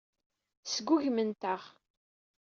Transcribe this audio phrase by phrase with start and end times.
[0.73, 1.61] Sgugment-aɣ.